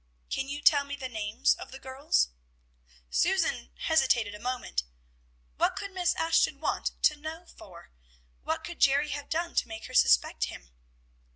"Can 0.31 0.47
you 0.49 0.63
tell 0.63 0.83
me 0.83 0.95
the 0.95 1.07
names 1.07 1.53
of 1.53 1.69
the 1.71 1.77
girls?" 1.77 2.29
Susan 3.11 3.69
hesitated 3.81 4.33
a 4.33 4.39
moment. 4.39 4.81
What 5.57 5.75
could 5.75 5.91
Miss 5.91 6.15
Ashton 6.15 6.59
want 6.59 6.93
to 7.03 7.15
know 7.17 7.45
for? 7.45 7.91
What 8.41 8.63
could 8.63 8.79
Jerry 8.79 9.09
have 9.09 9.29
done 9.29 9.53
to 9.53 9.67
make 9.67 9.85
her 9.85 9.93
suspect 9.93 10.45
him? 10.45 10.71